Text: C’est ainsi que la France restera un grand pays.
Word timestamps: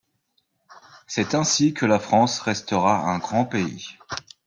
C’est 1.05 1.35
ainsi 1.35 1.75
que 1.75 1.85
la 1.85 1.99
France 1.99 2.39
restera 2.39 3.01
un 3.07 3.19
grand 3.19 3.45
pays. 3.45 3.99